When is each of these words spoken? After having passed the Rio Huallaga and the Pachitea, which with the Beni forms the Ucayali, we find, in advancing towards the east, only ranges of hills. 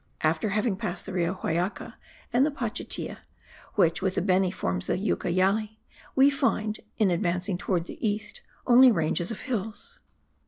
After 0.21 0.49
having 0.49 0.77
passed 0.77 1.05
the 1.05 1.13
Rio 1.13 1.35
Huallaga 1.35 1.93
and 2.33 2.43
the 2.43 2.49
Pachitea, 2.49 3.19
which 3.75 4.01
with 4.01 4.15
the 4.15 4.21
Beni 4.23 4.49
forms 4.49 4.87
the 4.87 4.97
Ucayali, 4.97 5.77
we 6.15 6.31
find, 6.31 6.79
in 6.97 7.11
advancing 7.11 7.55
towards 7.59 7.85
the 7.85 8.07
east, 8.07 8.41
only 8.65 8.91
ranges 8.91 9.29
of 9.29 9.41
hills. 9.41 9.99